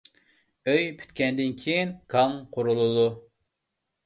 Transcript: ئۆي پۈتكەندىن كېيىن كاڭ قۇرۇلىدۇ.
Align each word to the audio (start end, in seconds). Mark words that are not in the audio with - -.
ئۆي 0.71 0.87
پۈتكەندىن 1.01 1.53
كېيىن 1.65 1.93
كاڭ 2.15 2.35
قۇرۇلىدۇ. 2.57 3.07